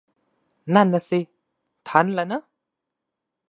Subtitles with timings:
[0.75, 1.19] นั่นน่ะสิ
[1.87, 2.43] ทันแหละเนอะ